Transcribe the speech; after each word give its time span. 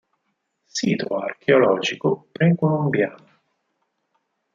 Sito 0.77 1.15
archeologico 1.19 2.25
precolombiano. 2.31 3.27